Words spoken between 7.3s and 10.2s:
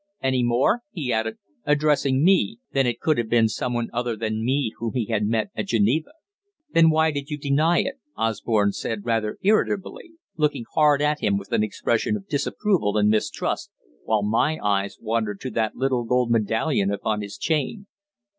deny it?" Osborne said rather irritably,